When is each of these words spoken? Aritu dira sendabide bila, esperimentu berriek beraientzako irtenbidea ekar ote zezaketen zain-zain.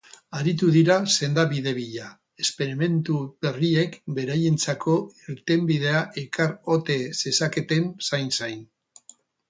Aritu 0.37 0.67
dira 0.75 0.95
sendabide 1.15 1.73
bila, 1.79 2.07
esperimentu 2.45 3.19
berriek 3.47 3.99
beraientzako 4.17 4.97
irtenbidea 5.35 6.03
ekar 6.27 6.59
ote 6.81 7.01
zezaketen 7.23 7.91
zain-zain. 8.11 8.71